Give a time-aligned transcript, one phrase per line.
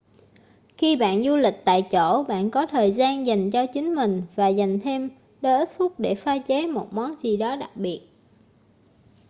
[0.77, 4.47] khi bạn du lịch tại chỗ bạn có thời gian dành cho chính mình và
[4.47, 5.09] dành thêm
[5.41, 8.01] đôi ít phút để pha chế một món gì đó đặc biệt